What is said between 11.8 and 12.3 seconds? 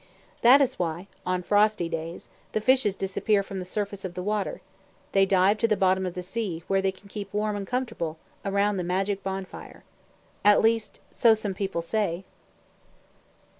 SAY.